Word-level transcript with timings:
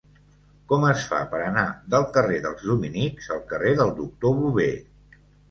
Com 0.69 0.85
es 0.91 1.03
fa 1.11 1.19
per 1.33 1.41
anar 1.49 1.65
del 1.95 2.07
carrer 2.15 2.39
dels 2.47 2.65
Dominics 2.71 3.29
al 3.37 3.45
carrer 3.53 3.75
del 3.83 3.95
Doctor 4.01 4.35
Bové? 4.41 4.69